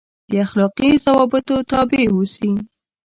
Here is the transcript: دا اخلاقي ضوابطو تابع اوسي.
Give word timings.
دا 0.31 0.37
اخلاقي 0.45 0.89
ضوابطو 1.05 1.55
تابع 1.71 2.01
اوسي. 2.11 2.51